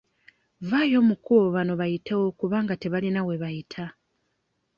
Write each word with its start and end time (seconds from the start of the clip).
Vvaayo 0.67 0.99
mu 1.07 1.15
kkubo 1.17 1.45
banno 1.55 1.73
bayitewo 1.81 2.25
kubanga 2.39 2.73
tebalina 2.81 3.19
we 3.27 3.35
bayita. 3.43 3.83